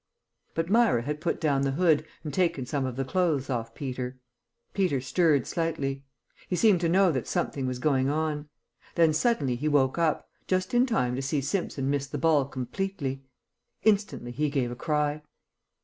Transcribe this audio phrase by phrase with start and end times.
[0.55, 4.17] But Myra had put down the hood and taken some of the clothes off Peter.
[4.73, 6.03] Peter stirred slightly.
[6.47, 8.49] He seemed to know that something was going on.
[8.95, 13.21] Then suddenly he woke up, just in time to see Simpson miss the ball completely.
[13.83, 15.21] Instantly he gave a cry.